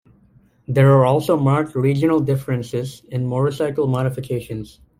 There 0.67 0.91
are 0.93 1.05
also 1.05 1.37
marked 1.37 1.75
regional 1.75 2.19
differences 2.21 3.03
in 3.11 3.23
motorcycle 3.27 3.85
modifications. 3.85 4.79